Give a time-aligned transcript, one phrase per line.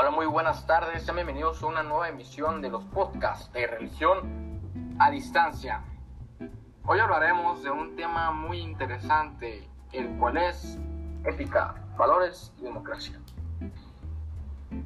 [0.00, 1.02] Hola, muy buenas tardes.
[1.02, 4.58] Sean bienvenidos a una nueva emisión de los podcasts de religión
[4.98, 5.82] a distancia.
[6.86, 10.78] Hoy hablaremos de un tema muy interesante, el cual es
[11.26, 13.20] ética, valores y democracia.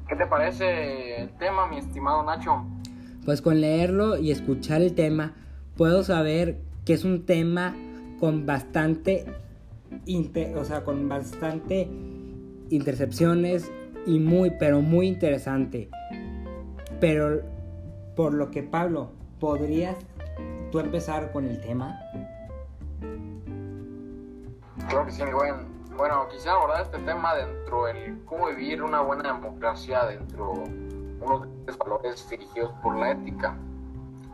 [0.05, 2.65] ¿Qué te parece el tema, mi estimado Nacho?
[3.23, 5.31] Pues con leerlo y escuchar el tema,
[5.77, 7.73] puedo saber que es un tema
[8.19, 9.33] con bastante,
[10.57, 11.89] o sea, con bastante
[12.69, 13.71] intercepciones
[14.05, 15.89] y muy, pero muy interesante.
[16.99, 17.41] Pero
[18.15, 19.97] por lo que Pablo, ¿podrías
[20.71, 21.99] tú empezar con el tema?
[24.87, 25.75] Creo que sí, mi buen.
[25.97, 31.77] Bueno, quisiera abordar este tema dentro del cómo vivir una buena democracia dentro de unos
[31.77, 33.57] valores dirigidos por la ética.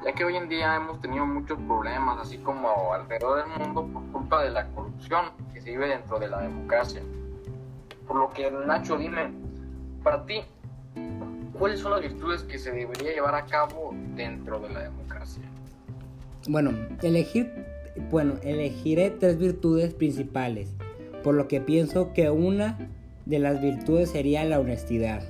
[0.03, 4.12] Ya que hoy en día hemos tenido muchos problemas, así como alrededor del mundo, por
[4.12, 7.03] culpa de la corrupción que se vive dentro de la democracia.
[8.07, 9.32] Por lo que, Nacho, dime,
[10.04, 10.41] para ti,
[11.57, 15.44] ¿cuáles son las virtudes que se debería llevar a cabo dentro de la democracia?
[16.48, 16.71] Bueno,
[17.02, 17.52] elegir,
[18.10, 20.70] bueno, elegiré tres virtudes principales,
[21.24, 22.90] por lo que pienso que una
[23.26, 25.24] de las virtudes sería la honestidad,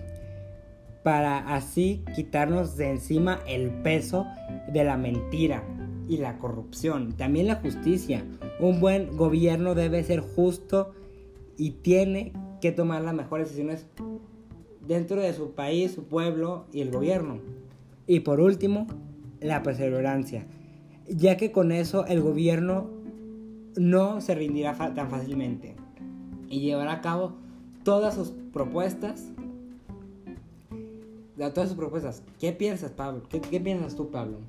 [1.03, 4.25] para así quitarnos de encima el peso
[4.71, 5.63] de la mentira
[6.07, 8.23] y la corrupción, también la justicia.
[8.59, 10.93] Un buen gobierno debe ser justo
[11.57, 13.87] y tiene que tomar las mejores decisiones
[14.91, 17.39] dentro de su país, su pueblo y el gobierno.
[18.07, 18.87] Y por último,
[19.39, 20.45] la perseverancia,
[21.07, 22.89] ya que con eso el gobierno
[23.77, 25.77] no se rendirá tan fácilmente
[26.49, 27.37] y llevará a cabo
[27.85, 29.29] todas sus propuestas.
[31.37, 32.21] Todas sus propuestas.
[32.39, 33.23] ¿Qué piensas, Pablo?
[33.29, 34.39] ¿Qué, piensas tú, Pablo?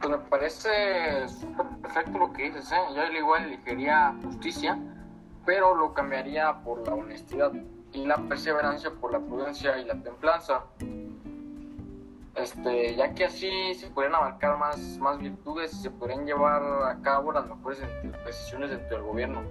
[0.00, 0.70] Pues me parece
[1.82, 2.76] perfecto lo que dices, ¿eh?
[2.96, 4.78] Yo igual elegiría justicia,
[5.50, 7.50] pero lo cambiaría por la honestidad
[7.92, 10.62] y la perseverancia por la prudencia y la templanza.
[12.36, 17.02] Este, ya que así se podrían abarcar más, más virtudes y se podrían llevar a
[17.02, 17.82] cabo las mejores
[18.24, 19.42] decisiones dentro del gobierno,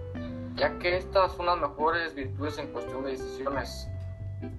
[0.56, 3.90] ya que estas son las mejores virtudes en cuestión de decisiones.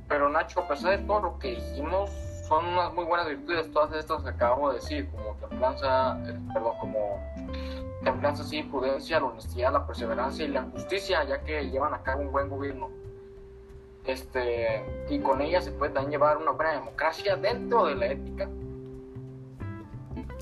[0.09, 2.11] Pero Nacho, a pesar de todo lo que dijimos,
[2.49, 6.75] son unas muy buenas virtudes todas estas que acabo de decir, como templanza, eh, perdón,
[6.81, 7.19] como
[8.05, 12.23] templanza, sí, prudencia, la honestidad, la perseverancia y la justicia, ya que llevan a cabo
[12.23, 13.01] un buen gobierno
[14.07, 18.49] este, y con ella se puede también llevar una buena democracia dentro de la ética.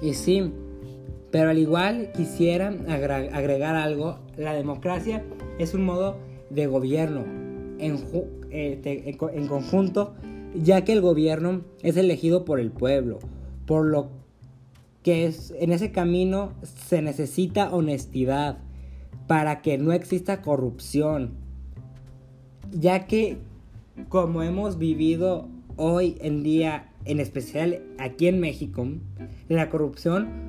[0.00, 0.52] Y sí,
[1.30, 5.24] pero al igual quisiera agregar algo, la democracia
[5.58, 6.16] es un modo
[6.50, 7.24] de gobierno
[7.78, 7.96] en,
[8.50, 10.14] este, en conjunto,
[10.54, 13.18] ya que el gobierno es elegido por el pueblo,
[13.66, 14.10] por lo
[15.02, 18.58] que es, en ese camino se necesita honestidad
[19.26, 21.34] para que no exista corrupción,
[22.72, 23.38] ya que
[24.08, 28.86] como hemos vivido hoy en día, en especial aquí en México,
[29.48, 30.48] la corrupción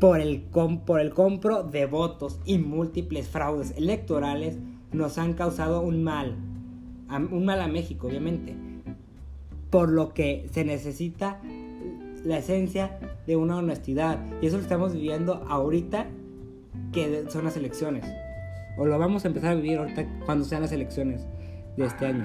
[0.00, 0.40] por el,
[0.84, 4.58] por el compro de votos y múltiples fraudes electorales
[4.92, 6.36] nos han causado un mal,
[7.30, 8.56] un mal a México, obviamente.
[9.70, 11.40] Por lo que se necesita
[12.24, 14.18] la esencia de una honestidad.
[14.40, 16.06] Y eso lo estamos viviendo ahorita
[16.92, 18.04] que son las elecciones.
[18.76, 21.26] O lo vamos a empezar a vivir ahorita cuando sean las elecciones
[21.76, 22.24] de este año.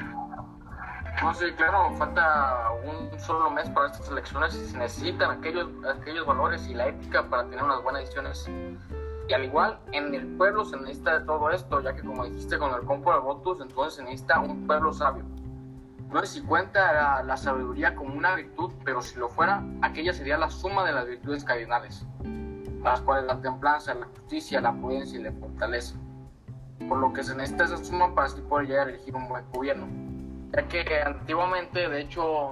[1.22, 5.68] No, sí, claro, falta un solo mes para estas elecciones y se necesitan aquellos,
[6.00, 8.48] aquellos valores y la ética para tener unas buenas decisiones.
[9.28, 12.58] Y al igual, en el pueblo se necesita de todo esto, ya que como dijiste
[12.60, 15.26] con el compro de votos, entonces se necesita un pueblo sabio.
[16.10, 20.38] No sé si cuenta la, sabiduría como una virtud, pero si lo fuera, aquella sería
[20.38, 22.06] la suma de las virtudes cardinales,
[22.84, 25.96] las cuales la templanza, la justicia, la prudencia y la fortaleza.
[26.88, 29.88] Por lo que se necesita esa suma para así poder llegar elegir un buen gobierno
[30.54, 32.52] ya que antiguamente, de hecho,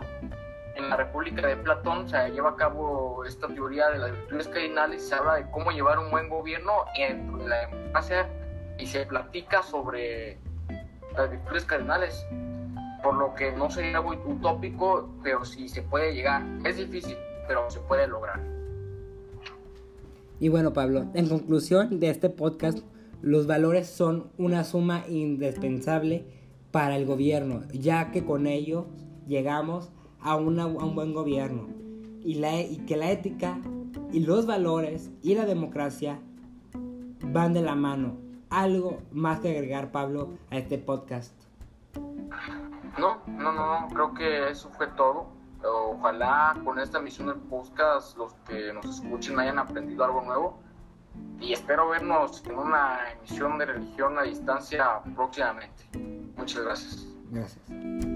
[0.76, 5.08] en la República de Platón se lleva a cabo esta teoría de las virtudes cardinales
[5.08, 8.30] se habla de cómo llevar un buen gobierno en la democracia
[8.78, 10.38] y se platica sobre
[11.16, 12.25] las virtudes cardinales,
[13.06, 16.44] por lo que no sería algo utópico, pero sí se puede llegar.
[16.66, 17.16] Es difícil,
[17.48, 18.42] pero se puede lograr.
[20.40, 22.80] Y bueno, Pablo, en conclusión de este podcast,
[23.22, 26.25] los valores son una suma indispensable
[26.72, 28.88] para el gobierno, ya que con ello
[29.28, 31.68] llegamos a, un buen gobierno
[32.24, 33.60] y, la, y que la ética
[34.12, 36.19] y los valores y la democracia
[37.31, 38.18] van de la mano.
[38.50, 41.34] Algo más que agregar, Pablo, a este podcast.
[42.97, 45.27] No, no, no, creo que eso fue todo.
[45.63, 50.59] Ojalá con esta misión del podcast los que nos escuchen hayan aprendido algo nuevo
[51.39, 55.89] y espero vernos en una emisión de religión a distancia próximamente.
[56.38, 57.07] Muchas gracias.
[57.31, 58.14] Gracias.